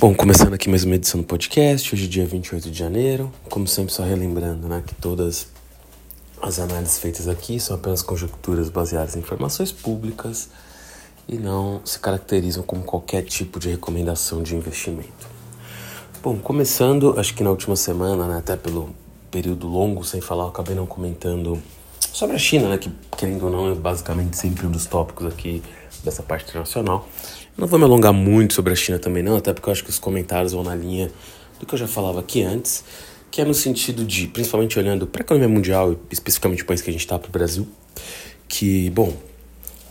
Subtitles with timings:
[0.00, 3.32] Bom, começando aqui mais uma edição do podcast, hoje é dia 28 de janeiro.
[3.50, 5.48] Como sempre, só relembrando né, que todas
[6.40, 10.50] as análises feitas aqui são apenas conjecturas baseadas em informações públicas
[11.26, 15.26] e não se caracterizam como qualquer tipo de recomendação de investimento.
[16.22, 18.94] Bom, começando, acho que na última semana, né, até pelo
[19.32, 21.60] período longo sem falar, eu acabei não comentando
[21.98, 25.60] sobre a China, né, que querendo ou não é basicamente sempre um dos tópicos aqui
[26.04, 27.08] dessa parte internacional.
[27.58, 29.90] Não vou me alongar muito sobre a China também não, até porque eu acho que
[29.90, 31.10] os comentários vão na linha
[31.58, 32.84] do que eu já falava aqui antes,
[33.32, 36.88] que é no sentido de, principalmente olhando para a economia mundial, especificamente o país que
[36.88, 37.66] a gente está, para o Brasil,
[38.46, 39.12] que, bom,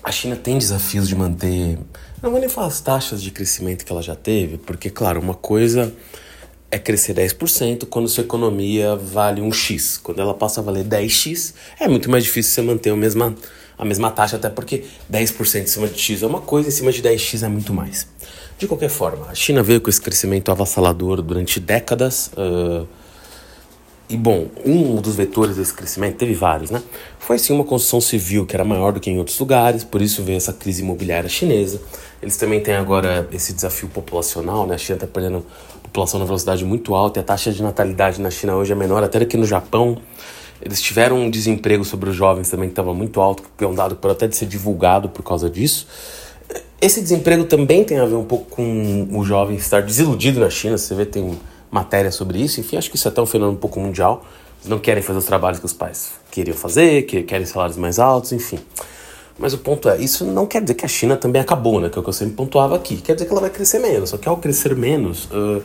[0.01, 1.77] a China tem desafios de manter,
[2.23, 5.33] não vou nem falar as taxas de crescimento que ela já teve, porque, claro, uma
[5.33, 5.93] coisa
[6.71, 9.97] é crescer 10% quando sua economia vale um X.
[9.97, 13.35] Quando ela passa a valer 10X, é muito mais difícil você manter a mesma
[13.77, 16.91] a mesma taxa, até porque 10% em cima de X é uma coisa, em cima
[16.91, 18.07] de 10X é muito mais.
[18.57, 22.31] De qualquer forma, a China veio com esse crescimento avassalador durante décadas.
[22.35, 22.87] Uh,
[24.09, 26.81] e bom, um dos vetores desse crescimento, teve vários, né?
[27.19, 30.23] Foi sim uma construção civil que era maior do que em outros lugares, por isso
[30.23, 31.81] veio essa crise imobiliária chinesa.
[32.21, 34.75] Eles também têm agora esse desafio populacional, né?
[34.75, 35.45] A China está perdendo
[35.83, 39.03] população na velocidade muito alta e a taxa de natalidade na China hoje é menor
[39.03, 39.97] até do que no Japão.
[40.61, 43.75] Eles tiveram um desemprego sobre os jovens também que estava muito alto, que é um
[43.75, 45.87] dado pode até ser divulgado por causa disso.
[46.79, 50.77] Esse desemprego também tem a ver um pouco com o jovem estar desiludido na China.
[50.77, 51.37] Você vê, tem
[51.71, 52.59] matéria sobre isso.
[52.59, 54.23] Enfim, acho que isso é até um fenômeno um pouco mundial.
[54.65, 58.31] Não querem fazer os trabalhos que os pais queriam fazer, que querem salários mais altos,
[58.31, 58.59] enfim.
[59.39, 61.89] Mas o ponto é, isso não quer dizer que a China também acabou, né?
[61.89, 62.97] Que é o que eu sempre pontuava aqui.
[62.97, 64.09] Quer dizer que ela vai crescer menos.
[64.09, 65.63] Só que ao crescer menos, uh,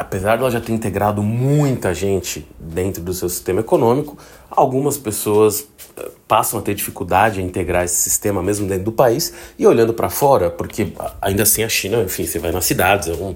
[0.00, 4.16] apesar de ela já ter integrado muita gente dentro do seu sistema econômico,
[4.50, 9.34] algumas pessoas eh, passam a ter dificuldade em integrar esse sistema mesmo dentro do país
[9.58, 13.12] e olhando para fora, porque ainda assim a China, enfim, você vai nas cidades, é
[13.12, 13.34] um,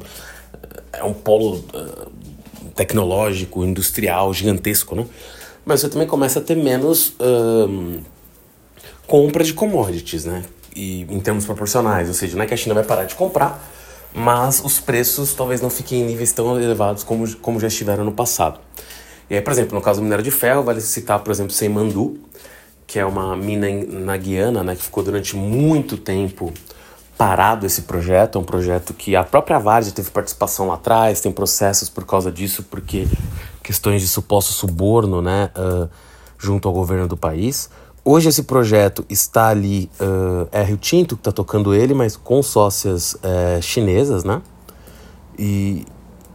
[0.95, 2.11] é um polo uh,
[2.75, 5.07] tecnológico, industrial gigantesco, né?
[5.67, 8.01] Mas você também começa a ter menos uh,
[9.07, 10.45] compra de commodities, né?
[10.75, 13.63] E em termos proporcionais, ou seja, não é que a China vai parar de comprar,
[14.15, 18.13] mas os preços talvez não fiquem em níveis tão elevados como, como já estiveram no
[18.13, 18.61] passado.
[19.29, 22.19] E aí, por exemplo, no caso do minério de ferro, vale citar, por exemplo, Seimandu,
[22.87, 26.53] que é uma mina na Guiana, né, que ficou durante muito tempo
[27.17, 31.31] parado esse projeto, é um projeto que a própria Vale teve participação lá atrás, tem
[31.31, 33.07] processos por causa disso, porque
[33.63, 35.89] questões de suposto suborno, né, uh,
[36.39, 37.71] junto ao governo do país.
[38.07, 42.43] Hoje esse projeto está ali, uh, é Rio Tinto que está tocando ele, mas com
[42.43, 44.43] sócias uh, chinesas, né?
[45.39, 45.87] E,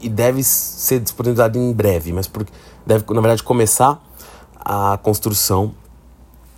[0.01, 2.43] e deve ser disponibilizado em breve, mas por,
[2.87, 4.01] deve, na verdade, começar
[4.55, 5.75] a construção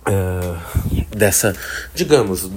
[0.08, 1.54] uh, dessa,
[1.94, 2.50] digamos,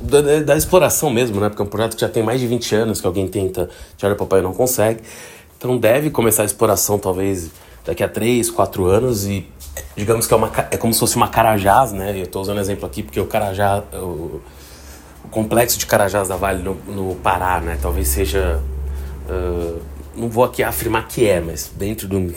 [0.00, 1.48] da, da, exploração mesmo, né?
[1.48, 4.12] Porque é um projeto que já tem mais de 20 anos que alguém tenta tirar
[4.12, 5.02] o papai e não consegue.
[5.58, 7.50] Então deve começar a exploração talvez
[7.84, 9.46] daqui a 3, 4 anos e
[9.96, 12.16] digamos que é, uma, é como se fosse uma Carajás, né?
[12.16, 14.40] Eu estou usando exemplo aqui porque o Carajás, o,
[15.24, 17.78] o, complexo de Carajás da Vale no, no Pará, né?
[17.80, 18.60] Talvez seja,
[19.28, 19.80] uh,
[20.14, 22.34] não vou aqui afirmar que é, mas dentro do,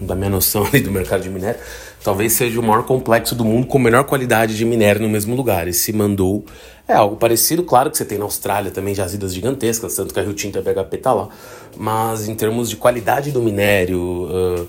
[0.00, 1.60] da minha noção ali do mercado de minério,
[2.02, 5.68] talvez seja o maior complexo do mundo com melhor qualidade de minério no mesmo lugar.
[5.68, 6.44] E se mandou
[6.88, 10.22] é algo parecido, claro que você tem na Austrália também jazidas gigantescas, tanto que a
[10.24, 11.28] Rio Tinto e a BHP tá lá,
[11.76, 14.68] mas em termos de qualidade do minério, uh,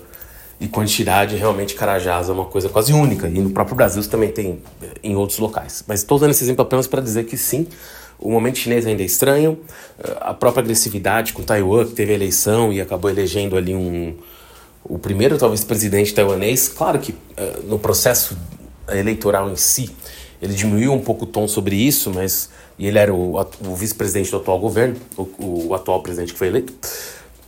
[0.62, 3.26] e quantidade, realmente Carajás é uma coisa quase única.
[3.26, 5.82] E no próprio Brasil também tem eh, em outros locais.
[5.88, 7.66] Mas estou usando esse exemplo apenas para dizer que sim,
[8.16, 9.58] o momento chinês ainda é estranho.
[9.98, 14.14] Eh, a própria agressividade com Taiwan, que teve a eleição e acabou elegendo ali um.
[14.84, 16.68] O primeiro, talvez, presidente taiwanês.
[16.68, 18.38] Claro que eh, no processo
[18.88, 19.90] eleitoral em si,
[20.40, 22.50] ele diminuiu um pouco o tom sobre isso, mas.
[22.78, 26.46] E ele era o, o vice-presidente do atual governo, o, o atual presidente que foi
[26.46, 26.72] eleito.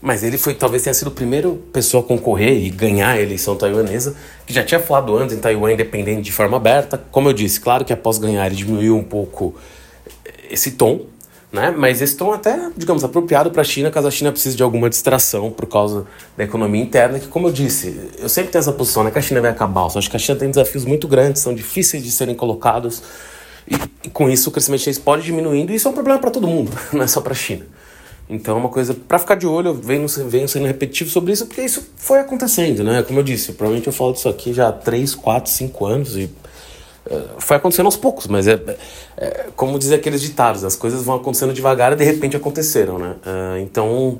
[0.05, 3.55] Mas ele foi, talvez tenha sido o primeiro pessoa a concorrer e ganhar a eleição
[3.55, 7.03] taiwanesa, que já tinha falado antes em Taiwan independente de forma aberta.
[7.09, 9.55] Como eu disse, claro que após ganhar ele diminuiu um pouco
[10.47, 11.07] esse tom,
[11.51, 11.73] né?
[11.75, 14.91] Mas esse tom até, digamos, apropriado para a China, caso a China precise de alguma
[14.91, 16.05] distração por causa
[16.37, 19.09] da economia interna, que como eu disse, eu sempre tenho essa posição, né?
[19.09, 19.85] Que a China vai acabar.
[19.85, 23.01] Eu só acho que a China tem desafios muito grandes, são difíceis de serem colocados.
[23.67, 26.29] E, e com isso o crescimento chinês pode diminuindo, e isso é um problema para
[26.29, 27.65] todo mundo, não é só para a China.
[28.29, 31.45] Então é uma coisa para ficar de olho, eu venho, venho sendo repetitivo sobre isso,
[31.45, 33.03] porque isso foi acontecendo, né?
[33.03, 36.23] Como eu disse, provavelmente eu falo disso aqui já há 3, 4, 5 anos e
[37.05, 38.59] uh, foi acontecendo aos poucos, mas é,
[39.15, 43.15] é, como dizem aqueles ditados, as coisas vão acontecendo devagar e de repente aconteceram, né?
[43.25, 44.19] Uh, então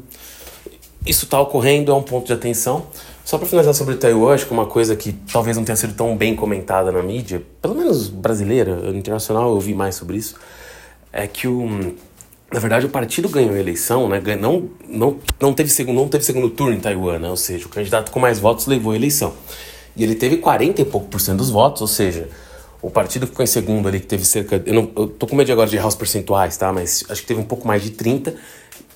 [1.04, 2.86] isso está ocorrendo, é um ponto de atenção.
[3.24, 6.16] Só para finalizar sobre Taiwan, acho que uma coisa que talvez não tenha sido tão
[6.16, 10.36] bem comentada na mídia, pelo menos brasileira, internacional eu ouvi mais sobre isso,
[11.12, 11.96] é que o
[12.52, 14.22] na verdade, o partido ganhou a eleição, né?
[14.40, 17.30] Não, não, não, teve, segundo, não teve segundo turno em Taiwan, né?
[17.30, 19.34] Ou seja, o candidato com mais votos levou a eleição.
[19.96, 22.30] E ele teve 40 e pouco por cento dos votos, ou seja,
[22.82, 24.62] o partido que ficou em segundo ali, que teve cerca.
[24.66, 26.72] Eu, não, eu tô com medo agora de errar os percentuais, tá?
[26.72, 28.36] Mas acho que teve um pouco mais de 30,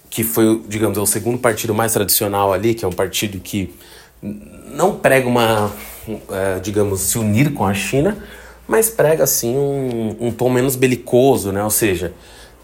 [0.09, 3.73] que foi, digamos, o segundo partido mais tradicional ali, que é um partido que
[4.21, 5.71] não prega uma,
[6.31, 8.17] é, digamos, se unir com a China,
[8.67, 11.63] mas prega, assim, um, um tom menos belicoso, né?
[11.63, 12.13] Ou seja,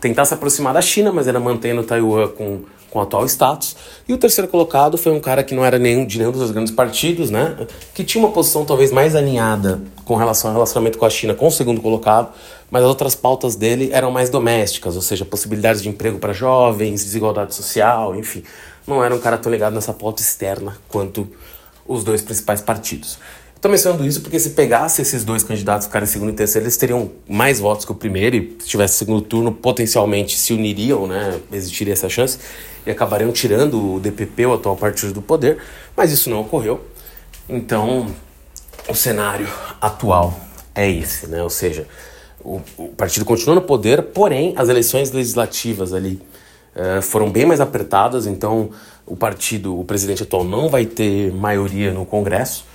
[0.06, 2.60] tentar se aproximar da China, mas era mantendo Taiwan com,
[2.92, 3.76] com o atual status.
[4.08, 6.72] E o terceiro colocado foi um cara que não era nenhum, de nenhum dos grandes
[6.72, 7.66] partidos, né?
[7.92, 11.48] Que tinha uma posição talvez mais alinhada com relação ao relacionamento com a China com
[11.48, 12.32] o segundo colocado,
[12.70, 17.04] mas as outras pautas dele eram mais domésticas, ou seja, possibilidades de emprego para jovens,
[17.04, 18.44] desigualdade social, enfim.
[18.86, 21.28] Não era um cara tão ligado nessa pauta externa quanto
[21.88, 23.18] os dois principais partidos.
[23.56, 27.12] Estou mencionando isso porque se pegasse esses dois candidatos ficarem segundo e terceiro, eles teriam
[27.28, 31.40] mais votos que o primeiro e se tivesse segundo turno, potencialmente se uniriam, né?
[31.52, 32.38] Existiria essa chance
[32.86, 35.58] e acabariam tirando o DPP, o atual partido do poder,
[35.98, 36.86] mas isso não ocorreu.
[37.50, 38.08] Então,
[38.88, 39.48] o cenário
[39.82, 40.40] atual
[40.76, 41.42] é esse, né?
[41.42, 41.88] Ou seja,
[42.40, 46.22] o, o partido continua no poder, porém as eleições legislativas ali
[46.76, 48.70] uh, foram bem mais apertadas, então
[49.08, 52.66] o partido, o presidente atual não vai ter maioria no Congresso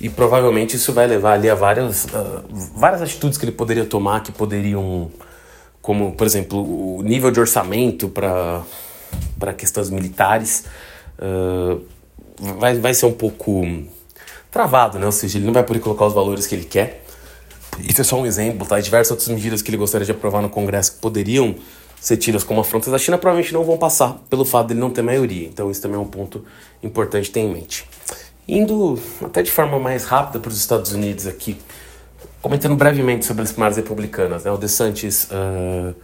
[0.00, 2.42] e provavelmente isso vai levar ali a várias, uh,
[2.74, 5.10] várias atitudes que ele poderia tomar que poderiam,
[5.82, 10.64] como por exemplo, o nível de orçamento para questões militares
[11.18, 11.84] uh,
[12.58, 13.62] vai, vai ser um pouco
[14.50, 15.06] travado, né?
[15.06, 17.04] Ou seja, ele não vai poder colocar os valores que ele quer.
[17.78, 18.78] Isso é só um exemplo, tá?
[18.78, 21.54] E diversas outras medidas que ele gostaria de aprovar no Congresso que poderiam
[22.00, 25.02] ser tidas como afrontas da China provavelmente não vão passar pelo fato dele não ter
[25.02, 25.46] maioria.
[25.46, 26.44] Então isso também é um ponto
[26.82, 27.86] importante ter em mente.
[28.50, 31.56] Indo até de forma mais rápida para os Estados Unidos aqui,
[32.42, 34.42] comentando brevemente sobre as primárias republicanas.
[34.42, 34.50] Né?
[34.50, 35.94] O DeSantis uh,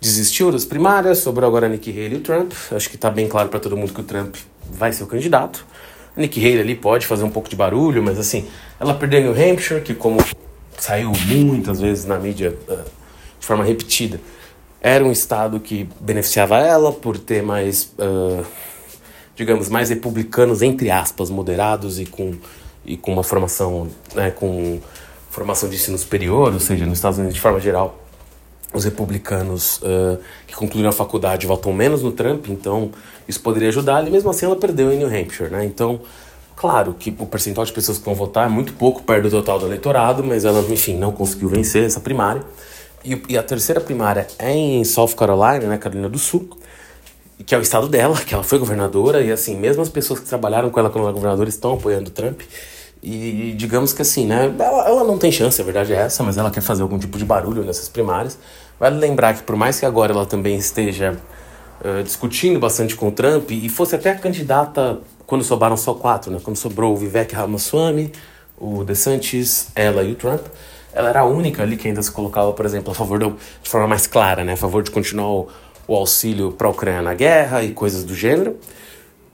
[0.00, 2.52] desistiu das primárias, sobrou agora Nikki Haley e o Trump.
[2.74, 4.34] Acho que está bem claro para todo mundo que o Trump
[4.72, 5.66] vai ser o candidato.
[6.16, 8.48] A Nikki Haley ali pode fazer um pouco de barulho, mas assim,
[8.80, 10.24] ela perdeu New Hampshire, que como
[10.78, 12.82] saiu muitas vezes na mídia uh,
[13.38, 14.18] de forma repetida,
[14.80, 17.92] era um estado que beneficiava ela por ter mais...
[17.98, 18.69] Uh,
[19.40, 22.34] digamos, mais republicanos, entre aspas, moderados e com,
[22.84, 24.78] e com uma formação, né, com
[25.30, 27.98] formação de ensino superior, ou seja, nos Estados Unidos, de forma geral,
[28.74, 32.90] os republicanos uh, que concluíram a faculdade votam menos no Trump, então
[33.26, 35.64] isso poderia ajudar, e mesmo assim ela perdeu em New Hampshire, né?
[35.64, 36.02] Então,
[36.54, 39.58] claro que o percentual de pessoas que vão votar é muito pouco perto do total
[39.58, 42.42] do eleitorado, mas ela, enfim, não conseguiu vencer essa primária.
[43.02, 46.46] E, e a terceira primária é em South Carolina, né, Carolina do Sul,
[47.44, 50.26] que é o estado dela, que ela foi governadora, e assim, mesmo as pessoas que
[50.26, 52.40] trabalharam com ela quando ela governadora estão apoiando o Trump.
[53.02, 54.54] E digamos que assim, né?
[54.58, 57.16] Ela, ela, não tem chance, a verdade é essa, mas ela quer fazer algum tipo
[57.16, 58.38] de barulho nessas primárias.
[58.78, 61.16] Vale lembrar que, por mais que agora ela também esteja
[61.82, 66.30] uh, discutindo bastante com o Trump, e fosse até a candidata quando sobraram só quatro,
[66.30, 66.40] né?
[66.42, 68.12] Quando sobrou o Vivek Ramaswamy,
[68.58, 70.44] o DeSantis, ela e o Trump,
[70.92, 73.70] ela era a única ali que ainda se colocava, por exemplo, a favor do, de
[73.70, 74.52] forma mais clara, né?
[74.52, 75.48] A favor de continuar o
[75.90, 78.56] o auxílio para a Ucrânia na guerra e coisas do gênero.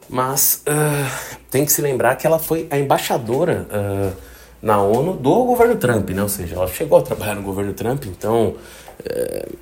[0.09, 4.17] Mas uh, tem que se lembrar que ela foi a embaixadora uh,
[4.63, 6.23] na ONU do governo Trump, né?
[6.23, 9.57] Ou seja, ela chegou a trabalhar no governo Trump, então uh,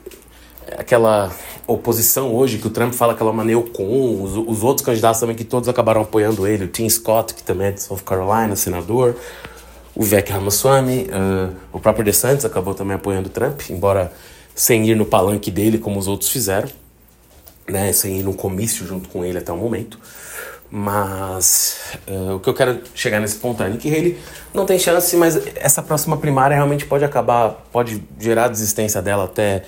[0.79, 1.33] aquela
[1.67, 5.35] oposição hoje que o Trump fala que ela maneou com os, os outros candidatos também
[5.35, 9.17] que todos acabaram apoiando ele, o Tim Scott, que também é de South Carolina, senador,
[9.97, 14.13] o Vivek Ramaswamy, uh, o próprio DeSantis acabou também apoiando o Trump, embora
[14.55, 16.69] sem ir no palanque dele como os outros fizeram
[17.69, 19.99] né, sem ir num comício junto com ele até o momento.
[20.71, 21.79] Mas
[22.09, 24.19] uh, o que eu quero chegar nesse ponto é que ele
[24.53, 29.25] não tem chance, mas essa próxima primária realmente pode acabar, pode gerar a desistência dela
[29.25, 29.63] até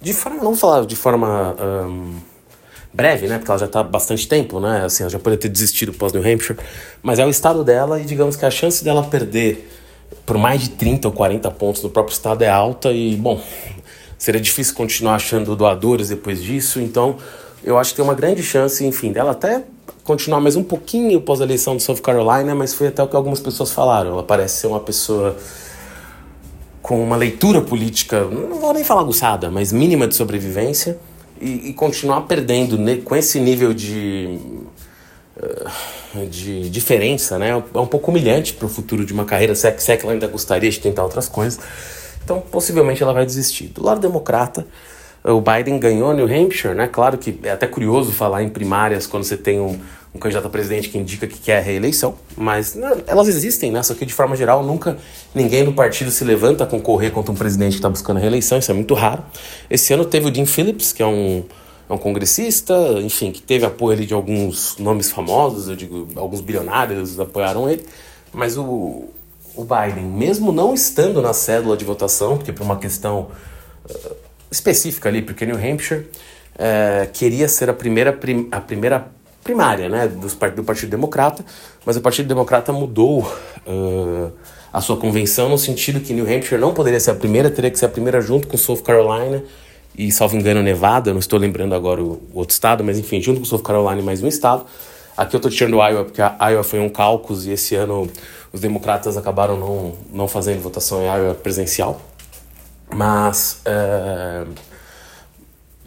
[0.00, 2.14] de forma, não falar de forma um,
[2.92, 3.38] breve, né?
[3.38, 4.84] Porque ela já está há bastante tempo, né?
[4.84, 6.58] Assim, ela já pode ter desistido pós New Hampshire,
[7.02, 9.68] mas é o estado dela e digamos que a chance dela perder
[10.26, 13.40] por mais de 30 ou 40 pontos no próprio estado é alta e, bom,
[14.20, 17.16] seria difícil continuar achando doadores depois disso, então
[17.64, 19.64] eu acho que tem uma grande chance, enfim, dela até
[20.04, 23.16] continuar mais um pouquinho após a eleição de South Carolina, mas foi até o que
[23.16, 24.12] algumas pessoas falaram.
[24.12, 25.36] Ela parece ser uma pessoa
[26.82, 30.98] com uma leitura política, não vou nem falar aguçada, mas mínima de sobrevivência
[31.40, 34.38] e, e continuar perdendo com esse nível de
[35.42, 37.50] eh, de diferença, né?
[37.50, 40.12] É um pouco humilhante para o futuro de uma carreira, é, se é que ela
[40.12, 41.58] ainda gostaria de tentar outras coisas.
[42.30, 43.66] Então, possivelmente ela vai desistir.
[43.66, 44.64] Do lado democrata,
[45.24, 46.86] o Biden ganhou New Hampshire, né?
[46.86, 49.76] Claro que é até curioso falar em primárias quando você tem um,
[50.14, 53.82] um candidato a presidente que indica que quer a reeleição, mas né, elas existem, né?
[53.82, 54.96] Só que de forma geral nunca
[55.34, 58.58] ninguém do partido se levanta a concorrer contra um presidente que está buscando a reeleição,
[58.58, 59.24] isso é muito raro.
[59.68, 61.42] Esse ano teve o Dean Phillips, que é um,
[61.88, 66.40] é um congressista, enfim, que teve apoio ali de alguns nomes famosos, eu digo, alguns
[66.40, 67.84] bilionários apoiaram ele,
[68.32, 69.08] mas o,
[69.54, 73.28] o Biden, mesmo não estando na cédula de votação, porque por uma questão
[73.88, 74.16] uh,
[74.50, 79.08] específica ali, porque New Hampshire uh, queria ser a primeira, prim, a primeira
[79.42, 81.44] primária né, dos, do Partido Democrata,
[81.84, 83.20] mas o Partido Democrata mudou
[83.66, 84.32] uh,
[84.72, 87.78] a sua convenção no sentido que New Hampshire não poderia ser a primeira, teria que
[87.78, 89.42] ser a primeira junto com South Carolina
[89.96, 93.40] e, salvo engano, Nevada, não estou lembrando agora o, o outro estado, mas enfim, junto
[93.40, 94.64] com South Carolina e mais um estado.
[95.16, 98.08] Aqui eu estou tirando Iowa, porque a Iowa foi um cálculo e esse ano
[98.52, 102.00] os democratas acabaram não, não fazendo votação em Iowa presencial.
[102.92, 104.48] Mas, uh,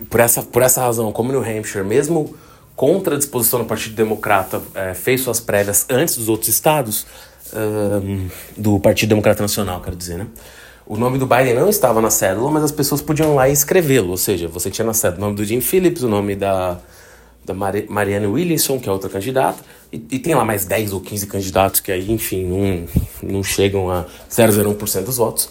[0.09, 2.35] por, essa, por essa razão, como New Hampshire, mesmo
[2.75, 7.05] contra a disposição do Partido Democrata, é, fez suas prévias antes dos outros estados,
[7.53, 8.27] um,
[8.57, 10.27] do Partido Democrata Nacional, quero dizer, né?
[10.85, 14.09] O nome do Biden não estava na cédula, mas as pessoas podiam lá escrevê-lo.
[14.09, 16.77] Ou seja, você tinha na cédula o nome do Jim Phillips, o nome da,
[17.45, 21.01] da Mar Marianne Williamson, que é outra candidata, e, e, tem lá mais 10 ou
[21.01, 25.49] 15 candidatos que aí, enfim, não, não chegam a 0,01% dos votos.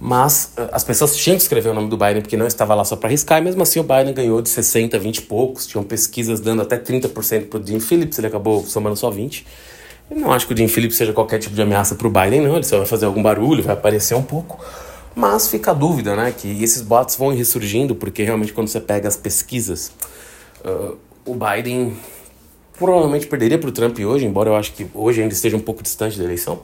[0.00, 2.84] Mas uh, as pessoas tinham que escrever o nome do Biden porque não estava lá
[2.84, 5.66] só para arriscar, e mesmo assim o Biden ganhou de 60, 20 e poucos.
[5.66, 9.46] Tinham pesquisas dando até 30% para o Jim Phillips, ele acabou somando só 20.
[10.10, 12.40] Eu não acho que o Jim Phillips seja qualquer tipo de ameaça para o Biden,
[12.40, 12.56] não.
[12.56, 14.58] Ele só vai fazer algum barulho, vai aparecer um pouco.
[15.14, 16.32] Mas fica a dúvida, né?
[16.36, 19.92] Que esses boatos vão ressurgindo, porque realmente quando você pega as pesquisas,
[20.64, 20.96] uh,
[21.30, 21.96] o Biden
[22.78, 25.82] provavelmente perderia para o Trump hoje, embora eu acho que hoje ainda esteja um pouco
[25.82, 26.60] distante da eleição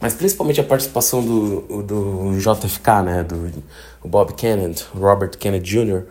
[0.00, 3.52] mas principalmente a participação do, do JFK, né, do
[4.02, 6.04] Bob Kennedy, Robert Kennedy Jr.,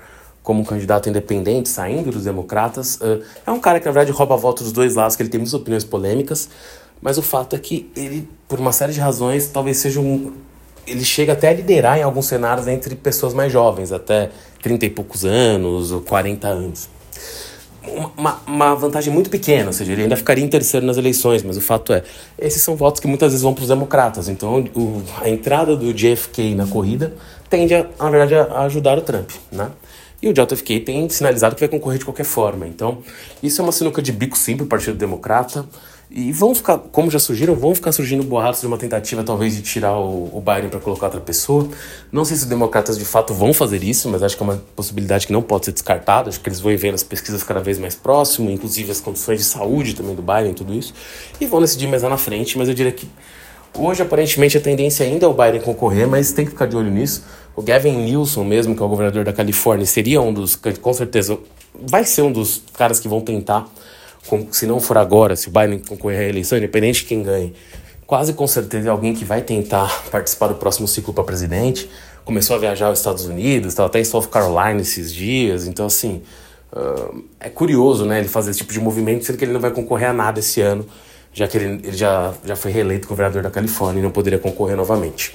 [0.43, 4.37] como candidato independente, saindo dos democratas, uh, é um cara que na verdade rouba a
[4.37, 6.49] volta dos dois lados, que ele tem muitas opiniões polêmicas,
[7.01, 10.33] mas o fato é que ele, por uma série de razões, talvez seja um.
[10.87, 14.89] Ele chega até a liderar em alguns cenários entre pessoas mais jovens, até 30 e
[14.89, 16.89] poucos anos ou 40 anos
[18.17, 21.57] uma, uma vantagem muito pequena, ou seja, ele ainda ficaria em terceiro nas eleições, mas
[21.57, 22.03] o fato é,
[22.37, 25.93] esses são votos que muitas vezes vão para os democratas, então o, a entrada do
[25.93, 27.13] JFK na corrida
[27.49, 29.69] tende, a, na verdade, a ajudar o Trump, né?
[30.21, 32.97] E o JFK tem sinalizado que vai concorrer de qualquer forma, então
[33.41, 35.65] isso é uma sinuca de bico sim para o Partido Democrata,
[36.11, 39.61] e vão ficar, como já surgiram, vão ficar surgindo boatos de uma tentativa talvez de
[39.61, 41.69] tirar o, o Biden para colocar outra pessoa.
[42.11, 44.57] Não sei se os democratas de fato vão fazer isso, mas acho que é uma
[44.75, 46.29] possibilidade que não pode ser descartada.
[46.29, 49.43] Acho que eles vão vendo as pesquisas cada vez mais próximo, inclusive as condições de
[49.43, 50.95] saúde também do Biden, tudo isso,
[51.39, 52.57] e vão decidir mais lá na frente.
[52.57, 53.07] Mas eu diria que
[53.77, 56.89] hoje aparentemente a tendência ainda é o Biden concorrer, mas tem que ficar de olho
[56.89, 57.23] nisso.
[57.55, 61.37] O Gavin Newsom mesmo, que é o governador da Califórnia, seria um dos, com certeza,
[61.75, 63.69] vai ser um dos caras que vão tentar
[64.51, 67.53] se não for agora, se o Biden concorrer à eleição, independente de quem ganhe,
[68.05, 71.89] quase com certeza é alguém que vai tentar participar do próximo ciclo para presidente.
[72.25, 76.21] Começou a viajar aos Estados Unidos, estava até em South Carolina esses dias, então assim.
[76.71, 79.71] Uh, é curioso, né, ele fazer esse tipo de movimento, sendo que ele não vai
[79.71, 80.85] concorrer a nada esse ano,
[81.33, 84.77] já que ele, ele já, já foi reeleito governador da Califórnia e não poderia concorrer
[84.77, 85.33] novamente.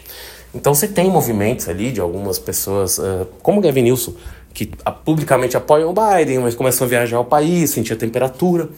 [0.55, 4.15] Então você tem movimentos ali de algumas pessoas, uh, como Gavin Newsom,
[4.55, 4.71] que
[5.05, 8.69] publicamente apoiam o Biden, mas começam a viajar ao país, sentir a temperatura.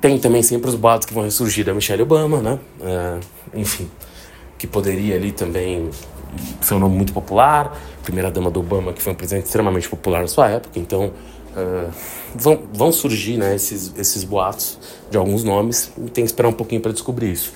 [0.00, 2.58] Tem também sempre os boatos que vão ressurgir da Michelle Obama, né?
[2.80, 3.20] Uh,
[3.52, 3.90] enfim,
[4.56, 5.90] que poderia ali também
[6.60, 7.76] ser um nome muito popular.
[8.04, 10.78] Primeira dama do Obama, que foi um presidente extremamente popular na sua época.
[10.78, 11.90] Então, uh,
[12.32, 14.78] vão, vão surgir né, esses, esses boatos
[15.10, 15.90] de alguns nomes.
[15.98, 17.52] E tem que esperar um pouquinho para descobrir isso.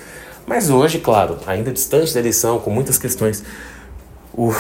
[0.49, 3.45] Mas hoje, claro, ainda distante da eleição, com muitas questões
[4.37, 4.53] o,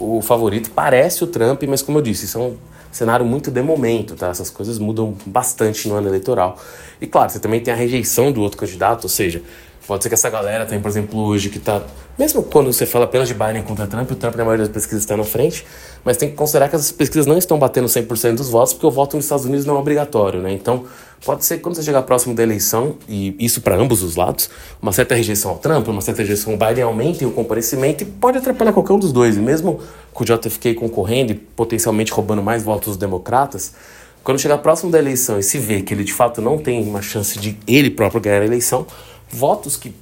[0.00, 2.56] o favorito parece o Trump, mas como eu disse, isso é um
[2.90, 4.28] cenário muito de momento, tá?
[4.28, 6.58] Essas coisas mudam bastante no ano eleitoral.
[7.00, 9.42] E claro, você também tem a rejeição do outro candidato, ou seja,
[9.88, 11.80] Pode ser que essa galera tem, por exemplo, hoje que tá.
[12.18, 15.02] Mesmo quando você fala apenas de Biden contra Trump, o Trump na maioria das pesquisas
[15.02, 15.64] está na frente,
[16.04, 18.90] mas tem que considerar que essas pesquisas não estão batendo 100% dos votos, porque o
[18.90, 20.52] voto nos Estados Unidos não é obrigatório, né?
[20.52, 20.84] Então,
[21.24, 24.50] pode ser que quando você chegar próximo da eleição, e isso para ambos os lados,
[24.82, 28.36] uma certa rejeição ao Trump, uma certa rejeição ao Biden aumente o comparecimento e pode
[28.36, 29.38] atrapalhar qualquer um dos dois.
[29.38, 29.80] E mesmo
[30.12, 33.72] com o JFK concorrendo e potencialmente roubando mais votos dos democratas,
[34.22, 37.00] quando chegar próximo da eleição e se vê que ele de fato não tem uma
[37.00, 38.86] chance de ele próprio ganhar a eleição,
[39.30, 39.94] votos que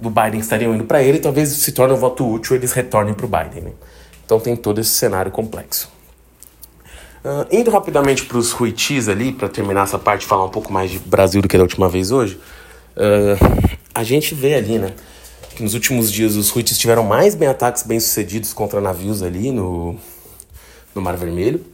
[0.00, 3.26] do Biden estariam indo para ele, talvez se torne um voto útil eles retornem para
[3.26, 3.62] o Biden.
[3.64, 3.72] Né?
[4.24, 5.90] Então tem todo esse cenário complexo.
[7.24, 10.90] Uh, indo rapidamente para os Ruitis ali, para terminar essa parte, falar um pouco mais
[10.90, 12.40] de Brasil do que da última vez hoje,
[12.96, 14.94] uh, a gente vê ali, né,
[15.56, 19.50] que nos últimos dias os Ruitis tiveram mais bem ataques bem sucedidos contra navios ali
[19.50, 19.96] no,
[20.94, 21.64] no Mar Vermelho.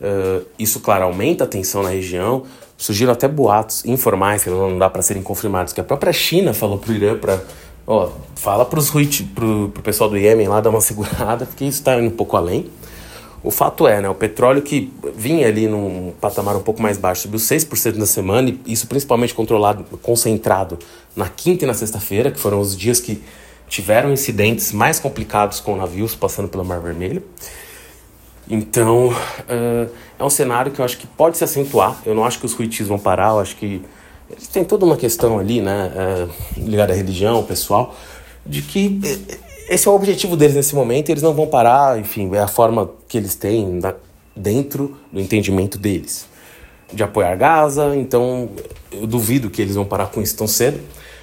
[0.00, 2.44] Uh, isso, claro, aumenta a tensão na região.
[2.76, 6.78] Surgiram até boatos informais, que não dá para serem confirmados, que a própria China falou
[6.78, 7.42] para o Irã para.
[7.86, 8.80] Ó, fala para
[9.34, 12.36] pro, pro pessoal do Iêmen lá dar uma segurada, porque isso está indo um pouco
[12.36, 12.70] além.
[13.44, 17.22] O fato é, né, o petróleo que vinha ali num patamar um pouco mais baixo,
[17.22, 20.78] subiu 6% na semana, e isso principalmente controlado, concentrado
[21.14, 23.22] na quinta e na sexta-feira, que foram os dias que
[23.68, 27.22] tiveram incidentes mais complicados com navios passando pelo Mar Vermelho.
[28.48, 31.96] Então, uh, é um cenário que eu acho que pode se acentuar.
[32.04, 33.82] Eu não acho que os Huitis vão parar, eu acho que
[34.52, 37.94] tem toda uma questão ali, né, uh, ligada à religião, pessoal,
[38.44, 39.00] de que
[39.68, 42.90] esse é o objetivo deles nesse momento, eles não vão parar, enfim, é a forma
[43.08, 43.94] que eles têm da,
[44.36, 46.26] dentro do entendimento deles
[46.92, 48.50] de apoiar Gaza, então
[48.92, 50.80] eu duvido que eles vão parar com isso tão cedo.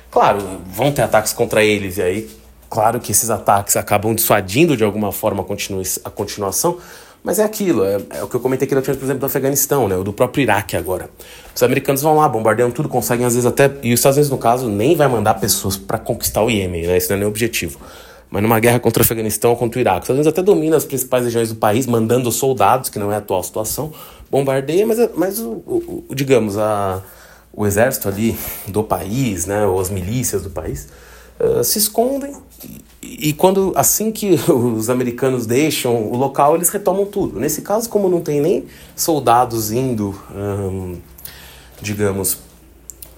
[0.09, 2.29] Claro, vão ter ataques contra eles, e aí,
[2.69, 6.77] claro que esses ataques acabam dissuadindo de alguma forma a, continua, a continuação,
[7.23, 9.95] mas é aquilo, é, é, o que eu comentei aqui, por exemplo, do Afeganistão, né,
[9.95, 11.09] o do próprio Iraque agora.
[11.55, 14.37] Os americanos vão lá, bombardeiam tudo, conseguem às vezes até, e os Estados Unidos, no
[14.37, 17.29] caso, nem vai mandar pessoas para conquistar o Iêmen, né, esse não é nem o
[17.29, 17.79] objetivo
[18.31, 19.97] mas numa guerra contra o Afeganistão ou contra o Iraque.
[19.97, 23.15] Os Estados Unidos até domina as principais regiões do país, mandando soldados, que não é
[23.15, 23.91] a atual situação,
[24.31, 27.03] bombardeia, mas, mas o, o, o digamos, a,
[27.51, 28.37] o exército ali
[28.69, 30.87] do país, né, ou as milícias do país,
[31.39, 32.33] uh, se escondem
[33.01, 37.39] e, quando assim que os americanos deixam o local, eles retomam tudo.
[37.39, 38.65] Nesse caso, como não tem nem
[38.96, 40.98] soldados indo, um,
[41.81, 42.38] digamos,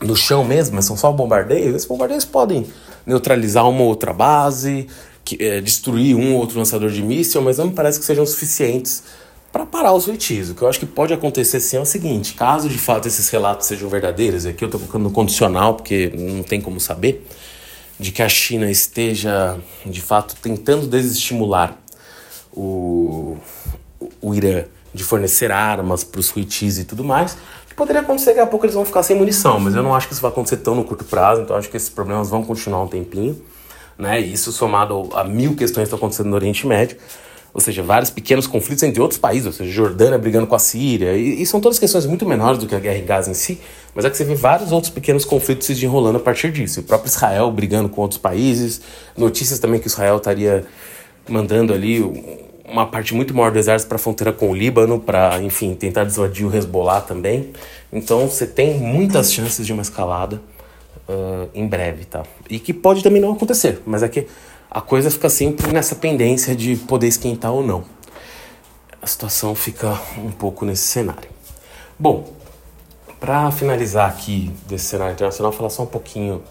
[0.01, 2.65] no chão mesmo, são só bombardeios, esses bombardeios podem
[3.05, 4.87] neutralizar uma outra base,
[5.23, 8.25] que, é, destruir um ou outro lançador de míssil, mas não me parece que sejam
[8.25, 9.03] suficientes
[9.51, 10.49] para parar os Houthis.
[10.49, 13.29] O que eu acho que pode acontecer sim é o seguinte: caso de fato esses
[13.29, 17.25] relatos sejam verdadeiros, e aqui eu estou colocando no condicional porque não tem como saber,
[18.03, 21.77] de que a China esteja de fato tentando desestimular
[22.51, 23.37] o,
[24.21, 27.35] o Irã de fornecer armas para os Houthis e tudo mais,
[27.75, 30.07] Poderia acontecer que daqui a pouco eles vão ficar sem munição, mas eu não acho
[30.07, 32.83] que isso vai acontecer tão no curto prazo, então acho que esses problemas vão continuar
[32.83, 33.41] um tempinho.
[33.97, 34.19] Né?
[34.19, 36.97] Isso somado a mil questões que estão acontecendo no Oriente Médio,
[37.51, 41.15] ou seja, vários pequenos conflitos entre outros países, ou seja, Jordânia brigando com a Síria,
[41.15, 43.59] e, e, são todas questões muito menores do que a guerra em Gaza em si,
[43.95, 46.79] mas é que você vê vários outros pequenos conflitos se desenrolando a partir disso.
[46.79, 48.81] O próprio Israel brigando com outros países,
[49.15, 50.65] notícias também que Israel estaria
[51.29, 52.01] mandando ali
[52.65, 56.05] uma parte muito maior do exército para a fronteira com o Líbano, para, enfim, tentar
[56.05, 57.51] dissuadir o Hezbollah também.
[57.91, 60.41] Então você tem muitas chances de uma escalada
[61.07, 62.23] uh, em breve, tá?
[62.49, 64.27] E que pode também não acontecer, mas é que
[64.71, 67.83] a coisa fica sempre nessa pendência de poder esquentar ou não.
[68.99, 71.29] A situação fica um pouco nesse cenário.
[71.99, 72.33] Bom,
[73.23, 76.43] para finalizar aqui desse cenário internacional, falar só um pouquinho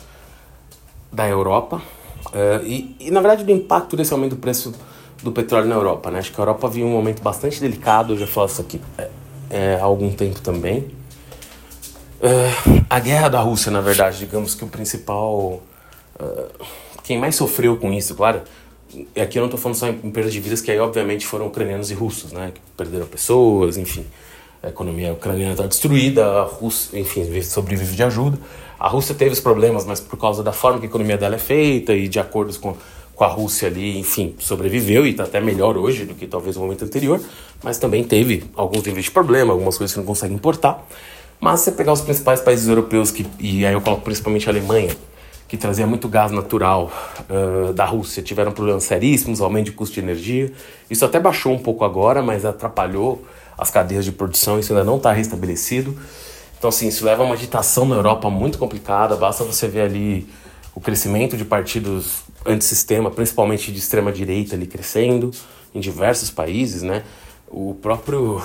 [1.13, 1.83] da Europa
[2.29, 4.75] uh, e, e, na verdade, do impacto desse aumento do preço
[5.23, 6.11] do petróleo na Europa.
[6.11, 6.21] Né?
[6.21, 9.11] Acho que a Europa viu um momento bastante delicado, eu já falo isso aqui é,
[9.51, 10.91] é, há algum tempo também.
[12.23, 12.51] É,
[12.89, 15.61] a guerra da Rússia, na verdade, digamos que o principal.
[16.19, 16.65] Uh,
[17.03, 18.41] quem mais sofreu com isso, claro,
[19.15, 21.49] e aqui eu não estou falando só em perda de vidas, que aí obviamente foram
[21.49, 22.51] ucranianos e russos, né?
[22.55, 24.07] Que perderam pessoas, enfim.
[24.63, 28.39] A economia ucraniana está destruída, a Rússia, enfim, sobrevive de ajuda.
[28.79, 31.39] A Rússia teve os problemas, mas por causa da forma que a economia dela é
[31.39, 32.77] feita e de acordos com
[33.15, 36.63] com a Rússia ali, enfim, sobreviveu e está até melhor hoje do que talvez no
[36.63, 37.21] momento anterior,
[37.63, 40.85] mas também teve alguns níveis de problema, algumas coisas que não consegue importar.
[41.41, 44.53] Mas se você pegar os principais países europeus, que, e aí eu coloco principalmente a
[44.53, 44.97] Alemanha,
[45.47, 46.91] que trazia muito gás natural
[47.29, 50.51] uh, da Rússia, tiveram problemas seríssimos, aumento de custo de energia.
[50.89, 53.23] Isso até baixou um pouco agora, mas atrapalhou
[53.57, 55.97] as cadeias de produção, isso ainda não está restabelecido.
[56.59, 59.17] Então, assim, isso leva a uma agitação na Europa muito complicada.
[59.17, 60.29] Basta você ver ali
[60.75, 65.31] o crescimento de partidos antissistema, principalmente de extrema direita ali crescendo
[65.75, 67.03] em diversos países, né?
[67.49, 68.43] O próprio uh,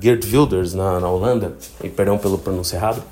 [0.00, 3.02] Geert Wilders na, na Holanda, e perdão pelo pronúncio errado,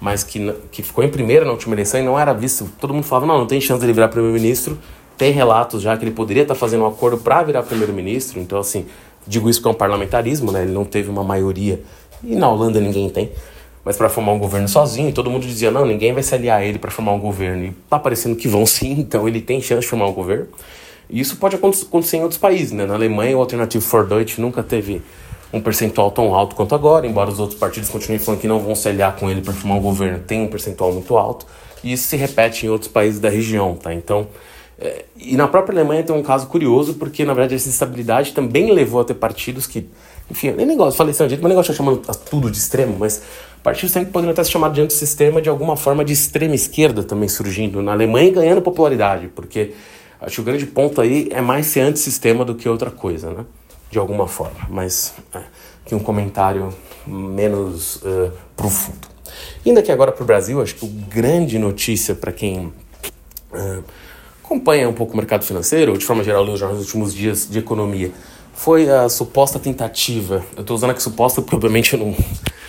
[0.00, 2.70] mas que, que ficou em primeira na última eleição e não era visto.
[2.80, 4.78] Todo mundo falava, não, não tem chance de ele virar primeiro-ministro.
[5.16, 8.38] Tem relatos já que ele poderia estar fazendo um acordo para virar primeiro-ministro.
[8.38, 8.86] Então, assim,
[9.28, 10.62] digo isso porque é um parlamentarismo, né?
[10.62, 11.80] Ele não teve uma maioria,
[12.24, 13.30] e na Holanda ninguém tem
[13.88, 16.60] mas para formar um governo sozinho, e todo mundo dizia, não, ninguém vai se aliar
[16.60, 17.64] a ele para formar um governo.
[17.64, 20.46] E tá parecendo que vão sim, então ele tem chance de formar um governo.
[21.08, 22.84] E isso pode acontecer em outros países, né?
[22.84, 25.00] Na Alemanha, o Alternativo for Deutsch nunca teve
[25.50, 28.74] um percentual tão alto quanto agora, embora os outros partidos continuem falando que não vão
[28.74, 31.46] se aliar com ele para formar um governo, tem um percentual muito alto.
[31.82, 33.94] E isso se repete em outros países da região, tá?
[33.94, 34.26] Então,
[35.16, 39.00] e na própria Alemanha tem um caso curioso, porque na verdade essa instabilidade também levou
[39.00, 39.88] a ter partidos que,
[40.30, 43.22] enfim, nem negócio, falei assim, mas negócio chamando tudo de extremo, mas
[43.62, 47.28] partidos sempre poderiam estar se chamado de antissistema de alguma forma de extrema esquerda também
[47.28, 49.72] surgindo na Alemanha e ganhando popularidade, porque
[50.20, 53.44] acho que o grande ponto aí é mais ser antissistema do que outra coisa, né?
[53.90, 55.40] De alguma forma, mas é,
[55.84, 56.72] que um comentário
[57.06, 59.08] menos uh, profundo.
[59.64, 62.72] Indo aqui agora para o Brasil, acho que a grande notícia para quem
[63.52, 63.84] uh,
[64.48, 68.10] acompanha um pouco o mercado financeiro, ou de forma geral, nos últimos dias de economia,
[68.54, 70.42] foi a suposta tentativa.
[70.56, 72.16] Eu estou usando aqui suposta porque, obviamente, eu não,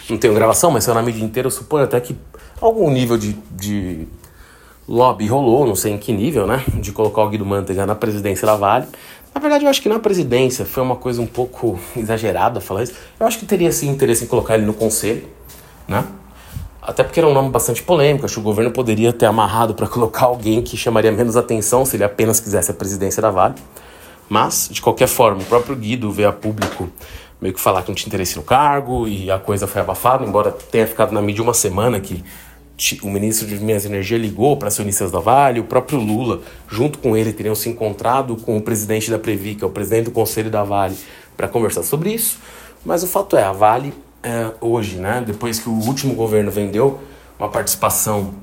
[0.09, 1.47] não tenho gravação, mas saiu na mídia inteira.
[1.47, 2.15] Eu suponho até que
[2.59, 4.05] algum nível de, de
[4.87, 6.63] lobby rolou, não sei em que nível, né?
[6.75, 8.85] De colocar o Guido Mantega na presidência da Vale.
[9.33, 12.93] Na verdade, eu acho que na presidência foi uma coisa um pouco exagerada falar isso.
[13.17, 15.23] Eu acho que teria sim interesse em colocar ele no conselho,
[15.87, 16.03] né?
[16.89, 19.85] Até porque era um nome bastante polêmico, acho que o governo poderia ter amarrado para
[19.87, 23.53] colocar alguém que chamaria menos atenção se ele apenas quisesse a presidência da Vale.
[24.27, 26.89] Mas, de qualquer forma, o próprio Guido veio a público
[27.39, 30.51] meio que falar que não tinha interesse no cargo e a coisa foi abafada, embora
[30.51, 32.23] tenha ficado na mídia uma semana que
[33.03, 36.97] o ministro de Minas e Energia ligou para acionistas da Vale, o próprio Lula, junto
[36.97, 40.11] com ele, teriam se encontrado com o presidente da Previ, que é o presidente do
[40.11, 40.97] conselho da Vale,
[41.37, 42.39] para conversar sobre isso.
[42.83, 43.93] Mas o fato é, a Vale,
[44.23, 46.99] é, hoje, né, depois que o último governo vendeu
[47.37, 48.33] uma participação,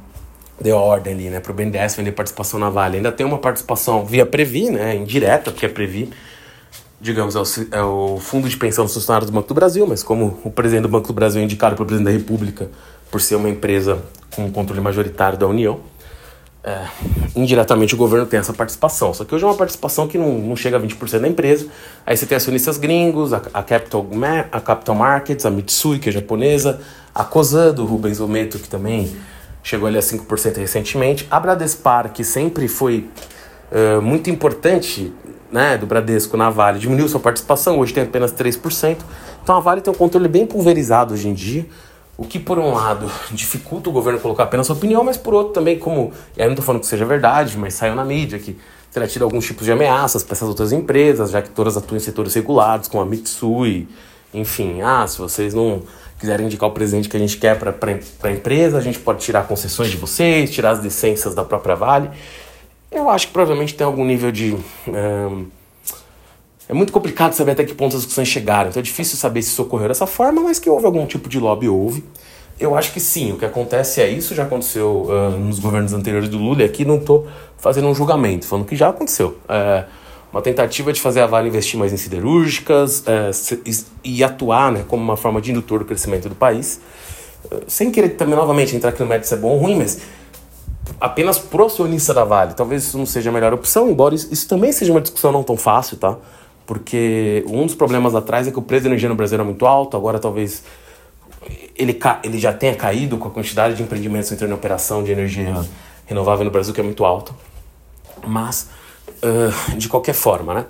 [0.60, 4.04] deu ordem ali né, para o BNDES vender participação na Vale, ainda tem uma participação
[4.04, 6.10] via Previ, né, indireta, porque a Previ.
[6.98, 10.02] Digamos, é o, é o, Fundo de Pensão dos Funcionários do Banco do Brasil, mas
[10.02, 12.70] como o presidente do Banco do Brasil é indicado pelo presidente da República
[13.10, 14.02] por ser uma empresa
[14.34, 15.78] com controle majoritário da União,
[16.66, 16.84] é,
[17.36, 19.14] indiretamente o governo tem essa participação.
[19.14, 21.68] Só que hoje é uma participação que não, não chega a 20% da empresa.
[22.04, 24.04] Aí você tem acionistas gringos, a, a, Capital,
[24.50, 26.80] a Capital Markets, a Mitsui, que é japonesa,
[27.14, 29.16] a Cosan, do Rubens Ometo, que também
[29.62, 31.24] chegou ali a 5% recentemente.
[31.30, 33.08] A Bradespar, que sempre foi
[33.70, 35.12] uh, muito importante
[35.52, 38.96] né, do Bradesco na Vale, diminuiu sua participação, hoje tem apenas 3%.
[39.40, 41.64] Então a Vale tem um controle bem pulverizado hoje em dia.
[42.18, 45.52] O que, por um lado, dificulta o governo colocar apenas sua opinião, mas por outro
[45.52, 46.12] também, como.
[46.36, 48.56] E aí não estou falando que seja verdade, mas saiu na mídia que
[48.90, 52.00] terá tido alguns tipos de ameaças para essas outras empresas, já que todas atuam em
[52.00, 53.86] setores regulados, como a Mitsui.
[54.32, 55.82] Enfim, ah, se vocês não
[56.18, 57.74] quiserem indicar o presidente que a gente quer para
[58.22, 62.10] a empresa, a gente pode tirar concessões de vocês, tirar as licenças da própria Vale.
[62.90, 64.56] Eu acho que provavelmente tem algum nível de.
[64.88, 65.46] Um,
[66.68, 69.50] é muito complicado saber até que ponto as discussões chegaram, então é difícil saber se
[69.50, 72.04] isso ocorreu dessa forma, mas que houve algum tipo de lobby, houve.
[72.58, 76.28] Eu acho que sim, o que acontece é isso, já aconteceu uh, nos governos anteriores
[76.28, 77.26] do Lula, e aqui não estou
[77.58, 79.36] fazendo um julgamento, falando que já aconteceu.
[79.48, 79.84] É,
[80.32, 83.30] uma tentativa de fazer a Vale investir mais em siderúrgicas é,
[84.02, 86.80] e atuar né, como uma forma de indutor do crescimento do país,
[87.44, 90.00] uh, sem querer também novamente entrar aqui no mérito se é bom ou ruim, mas
[91.00, 94.48] apenas pro acionista da Vale, talvez isso não seja a melhor opção, embora isso, isso
[94.48, 96.16] também seja uma discussão não tão fácil, tá?
[96.66, 99.64] Porque um dos problemas atrás é que o preço da energia no Brasil era muito
[99.64, 100.64] alto, agora talvez
[101.76, 105.64] ele, ele já tenha caído com a quantidade de empreendimentos entrando em operação de energia
[106.06, 107.32] renovável no Brasil, que é muito alta.
[108.26, 108.68] Mas,
[109.22, 110.66] uh, de qualquer forma, né?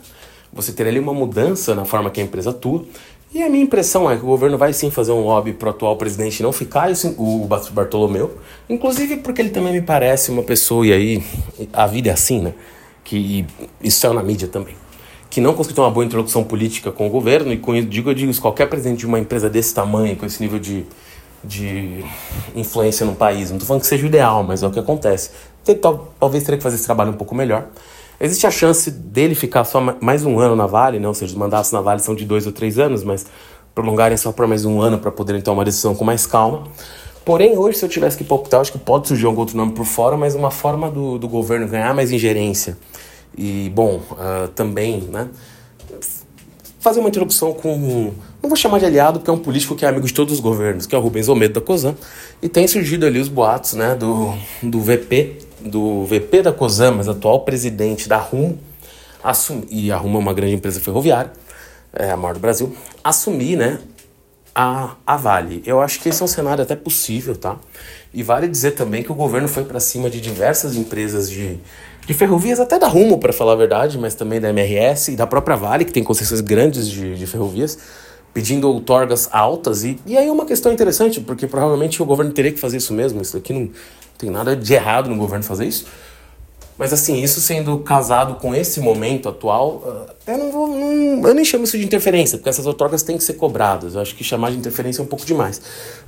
[0.53, 2.85] Você teria ali uma mudança na forma que a empresa atua.
[3.33, 5.71] E a minha impressão é que o governo vai sim fazer um lobby para o
[5.71, 8.39] atual presidente não ficar, isso, o Bartolomeu.
[8.69, 11.23] Inclusive porque ele também me parece uma pessoa, e aí
[11.73, 12.55] a vida é assim, né?
[13.05, 13.47] Que
[13.83, 14.75] isso saiu na mídia também
[15.37, 18.09] que não conseguiu ter uma boa interlocução política com o governo, e com isso, digo,
[18.09, 20.87] eu digo isso, qualquer presidente de uma empresa desse tamanho, com esse nível de,
[21.45, 22.03] de
[22.55, 25.33] influência no país, não estou falando que seja o ideal, mas é o que acontece.
[26.19, 27.67] Talvez teria que fazer esse trabalho um pouco melhor.
[28.19, 31.11] Existe a chance dele ficar só mais um ano na Vale, não?
[31.11, 33.27] ou seja, os mandatos na Vale são de dois ou três anos, mas
[33.75, 36.63] prolongarem só por mais um ano para poderem tomar uma decisão com mais calma.
[37.27, 39.85] Porém, hoje, se eu tivesse que palpitar, acho que pode surgir algum outro nome por
[39.85, 42.79] fora, mas uma forma do, do governo ganhar mais ingerência
[43.37, 45.29] e, bom, uh, também, né?
[46.81, 48.13] Fazer uma introdução com.
[48.43, 50.41] Não vou chamar de aliado, porque é um político que é amigo de todos os
[50.41, 51.97] governos, que é o Rubens Almeida da COSAN.
[52.41, 57.09] E tem surgido ali os boatos, né, do, do VP, do VP da COSAN, mas
[57.09, 58.57] atual presidente da RUM,
[59.23, 61.33] assum, e a RUM é uma grande empresa ferroviária,
[61.93, 63.81] é a maior do Brasil, assumir, né,
[64.55, 65.63] a, a Vale.
[65.67, 67.59] Eu acho que esse é um cenário até possível, tá?
[68.15, 71.59] E vale dizer também que o governo foi para cima de diversas empresas de
[72.07, 75.27] de ferrovias, até da Rumo, para falar a verdade, mas também da MRS e da
[75.27, 77.79] própria Vale, que tem concessões grandes de, de ferrovias,
[78.33, 79.83] pedindo outorgas altas.
[79.83, 82.95] E, e aí é uma questão interessante, porque provavelmente o governo teria que fazer isso
[82.95, 83.21] mesmo.
[83.21, 83.69] Isso aqui não
[84.17, 85.87] tem nada de errado no governo fazer isso.
[86.79, 89.83] Mas assim, isso sendo casado com esse momento atual,
[90.27, 90.69] ah, eu não vou.
[90.69, 93.95] Não, eu nem chamo isso de interferência, porque essas outorgas têm que ser cobradas.
[93.95, 95.61] Eu acho que chamar de interferência é um pouco demais.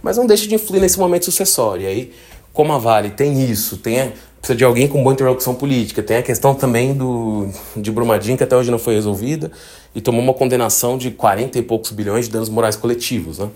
[0.02, 1.84] Mas não deixa de influir nesse momento sucessório.
[1.84, 2.12] E aí,
[2.52, 6.02] como a Vale tem isso, tem precisa de alguém com boa interlocução política.
[6.02, 9.50] Tem a questão também do, de Brumadinho, que até hoje não foi resolvida,
[9.94, 13.38] e tomou uma condenação de 40 e poucos bilhões de danos morais coletivos.
[13.38, 13.48] Né?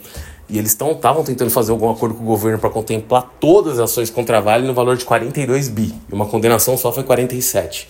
[0.48, 4.10] E eles estavam tentando fazer algum acordo com o governo para contemplar todas as ações
[4.10, 5.94] contra a Vale no valor de 42 bi.
[6.10, 7.88] E uma condenação só foi 47.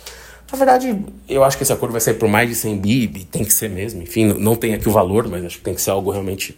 [0.51, 3.25] Na verdade, eu acho que esse acordo vai sair por mais de 100 bi, e
[3.25, 4.03] tem que ser mesmo.
[4.03, 6.57] Enfim, não tem aqui o valor, mas acho que tem que ser algo realmente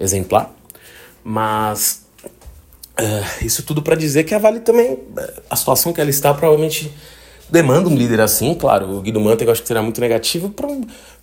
[0.00, 0.52] exemplar.
[1.22, 2.05] Mas
[3.00, 4.98] uh, isso tudo para dizer que a Vale também,
[5.48, 6.90] a situação que ela está, provavelmente
[7.50, 8.98] demanda um líder assim, claro.
[8.98, 10.52] O Guido Mantega acho que será muito negativo,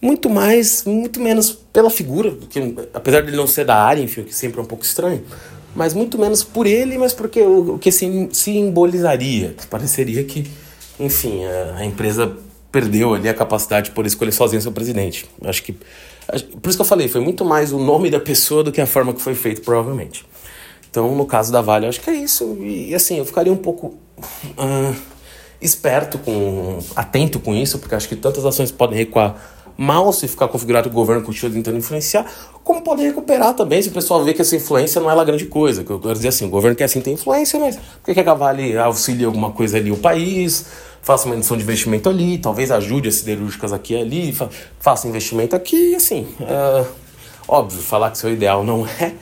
[0.01, 4.23] muito mais, muito menos pela figura, porque apesar de ele não ser da área, enfim,
[4.23, 5.23] que sempre é um pouco estranho,
[5.75, 10.47] mas muito menos por ele, mas porque o, o que simbolizaria, que pareceria que,
[10.99, 12.31] enfim, a, a, empresa
[12.71, 15.25] perdeu ali a capacidade de poder escolher sozinho seu presidente.
[15.43, 15.75] Acho que
[16.61, 18.85] por isso que eu falei, foi muito mais o nome da pessoa do que a
[18.85, 20.25] forma que foi feito, provavelmente.
[20.93, 22.55] Então, no caso da Vale, eu acho que é isso.
[22.61, 23.95] E assim, eu ficaria um pouco
[24.55, 24.95] uh,
[25.59, 29.35] esperto, com, atento com isso, porque acho que tantas ações podem recuar
[29.75, 32.31] mal se ficar configurado o governo continua tentando influenciar,
[32.63, 35.47] como podem recuperar também se o pessoal vê que essa influência não é lá grande
[35.47, 35.83] coisa.
[35.83, 38.33] Que eu quero dizer assim, o governo quer sim ter influência, mas por que a
[38.35, 40.67] Vale auxilia alguma coisa ali o país,
[41.01, 44.47] faça uma edição de investimento ali, talvez ajude as siderúrgicas aqui e ali, fa
[44.79, 46.85] faça investimento aqui, assim, é,
[47.47, 49.13] óbvio, falar que o ideal não é,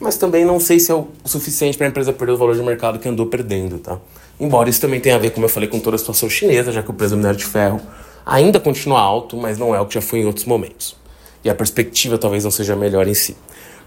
[0.00, 2.62] mas também não sei se é o suficiente para a empresa perder o valor de
[2.62, 3.98] mercado que andou perdendo, tá?
[4.38, 6.82] Embora isso também tenha a ver, como eu falei, com toda a situação chinesa, já
[6.82, 7.80] que o preço do minério de ferro
[8.24, 10.96] ainda continua alto, mas não é o que já foi em outros momentos.
[11.42, 13.36] E a perspectiva talvez não seja melhor em si.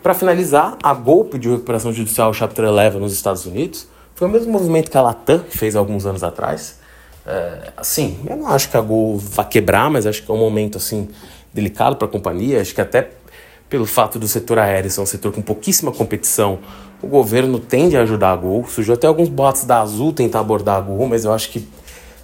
[0.02, 4.52] Para finalizar, a golpe de recuperação judicial Chapter 11 nos Estados Unidos foi o mesmo
[4.52, 6.80] movimento que a Latam fez alguns anos atrás.
[7.26, 10.38] É, assim, eu não acho que a Gol vá quebrar, mas acho que é um
[10.38, 11.10] momento assim
[11.54, 12.62] delicado para a companhia.
[12.62, 13.10] Acho que até
[13.70, 16.60] pelo fato do setor aéreo ser um setor com pouquíssima competição,
[17.02, 18.66] o governo tende a ajudar a Gol.
[18.68, 21.68] Surgiu até alguns boatos da Azul tentar abordar a Gol, mas eu acho que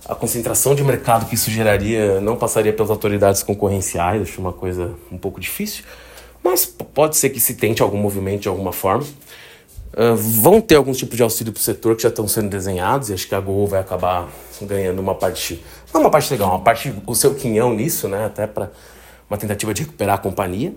[0.07, 4.93] a concentração de mercado que isso geraria não passaria pelas autoridades concorrenciais, acho uma coisa
[5.11, 5.83] um pouco difícil,
[6.43, 9.05] mas pode ser que se tente algum movimento de alguma forma.
[9.93, 13.09] Uh, vão ter alguns tipos de auxílio para o setor que já estão sendo desenhados,
[13.09, 14.27] e acho que a Gol vai acabar
[14.61, 18.45] ganhando uma parte, não uma parte legal, uma parte, o seu quinhão nisso, né, até
[18.45, 18.71] para
[19.29, 20.73] uma tentativa de recuperar a companhia.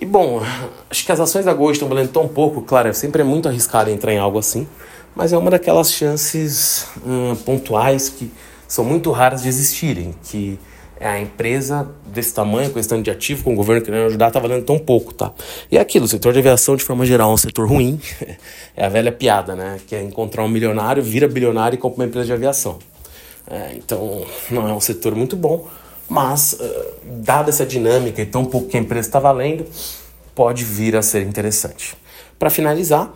[0.00, 0.40] E bom,
[0.88, 3.90] acho que as ações da Gol estão valendo tão pouco, claro, sempre é muito arriscado
[3.90, 4.66] entrar em algo assim,
[5.14, 8.32] mas é uma daquelas chances hum, pontuais que
[8.66, 10.58] são muito raras de existirem, que
[10.98, 14.64] é a empresa desse tamanho, questão de ativo, com o governo querendo ajudar, está valendo
[14.64, 15.32] tão pouco, tá?
[15.70, 18.00] E é aquilo, o setor de aviação, de forma geral, é um setor ruim,
[18.74, 19.80] é a velha piada, né?
[19.86, 22.78] Que é encontrar um milionário, vira bilionário e compra uma empresa de aviação.
[23.50, 25.66] É, então, não é um setor muito bom,
[26.10, 29.64] mas, uh, dada essa dinâmica e tão pouco que a empresa está valendo,
[30.34, 31.96] pode vir a ser interessante.
[32.36, 33.08] Para finalizar,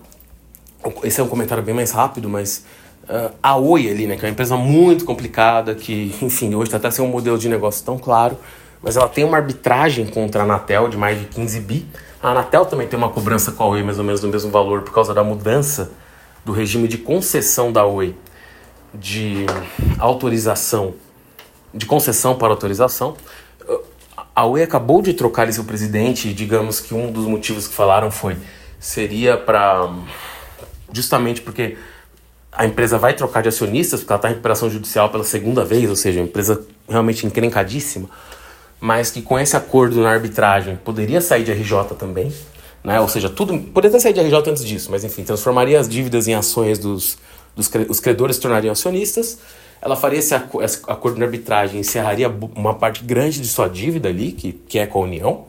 [1.02, 2.64] esse é um comentário bem mais rápido, mas
[3.08, 6.76] uh, a Oi ali, né, que é uma empresa muito complicada, que, enfim, hoje está
[6.76, 8.38] até sem um modelo de negócio tão claro,
[8.80, 11.86] mas ela tem uma arbitragem contra a Anatel de mais de 15 bi.
[12.22, 14.82] A Anatel também tem uma cobrança com a Oi mais ou menos do mesmo valor
[14.82, 15.90] por causa da mudança
[16.44, 18.14] do regime de concessão da Oi
[18.94, 19.46] de
[19.98, 20.94] autorização,
[21.74, 23.16] de concessão para autorização.
[24.34, 28.10] A Oi acabou de trocar seu presidente e digamos que um dos motivos que falaram
[28.10, 28.36] foi
[28.78, 29.92] seria para
[30.92, 31.76] justamente porque
[32.52, 35.90] a empresa vai trocar de acionistas, porque ela está em recuperação judicial pela segunda vez,
[35.90, 38.08] ou seja, uma empresa realmente encrencadíssima,
[38.80, 42.32] mas que com esse acordo na arbitragem poderia sair de RJ também,
[42.84, 43.00] né?
[43.00, 46.34] ou seja, tudo poderia sair de RJ antes disso, mas enfim, transformaria as dívidas em
[46.34, 47.18] ações dos,
[47.56, 49.38] dos os credores tornariam acionistas,
[49.84, 54.52] ela faria esse, acordo na arbitragem, encerraria uma parte grande de sua dívida ali, que,
[54.52, 55.44] que é com a União,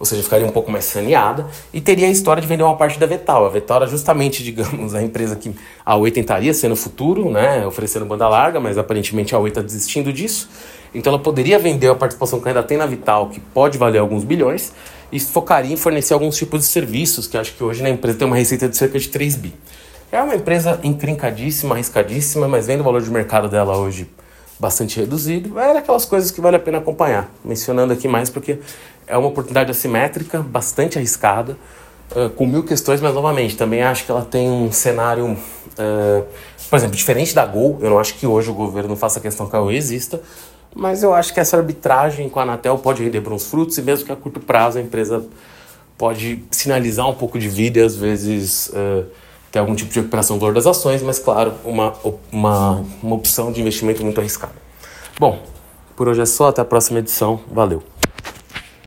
[0.00, 2.98] ou seja, ficaria um pouco mais saneada, e teria a história de vender uma parte
[2.98, 3.44] da Vetal.
[3.44, 5.54] A Vetal era justamente, digamos, a empresa que
[5.84, 9.60] a Oi tentaria ser no futuro, né, oferecendo banda larga, mas aparentemente a Oi está
[9.60, 10.48] desistindo disso.
[10.94, 14.24] Então ela poderia vender a participação que ainda tem na Vital, que pode valer alguns
[14.24, 14.72] bilhões,
[15.12, 18.26] e focaria em fornecer alguns tipos de serviços, que acho que hoje na empresa tem
[18.26, 19.54] uma receita de cerca de 3 bi.
[20.10, 24.08] É uma empresa encrencadíssima, arriscadíssima, mas vendo o valor de mercado dela hoje
[24.58, 27.30] bastante reduzido, é aquelas coisas que vale a pena acompanhar.
[27.44, 28.58] Mencionando aqui mais porque
[29.06, 31.58] é uma oportunidade assimétrica, bastante arriscada,
[32.16, 36.24] uh, com mil questões, mas novamente, também acho que ela tem um cenário, uh,
[36.70, 37.78] por exemplo, diferente da Gol.
[37.82, 40.20] Eu não acho que hoje o governo faça questão que a Gol exista,
[40.74, 44.06] mas eu acho que essa arbitragem com a Anatel pode render bons frutos e mesmo
[44.06, 45.22] que a curto prazo a empresa
[45.98, 49.04] pode sinalizar um pouco de vida e às vezes uh,
[49.50, 51.94] ter algum tipo de recuperação do valor das ações, mas claro, uma,
[52.30, 54.54] uma, uma opção de investimento muito arriscada.
[55.18, 55.38] Bom,
[55.96, 57.40] por hoje é só, até a próxima edição.
[57.50, 57.82] Valeu!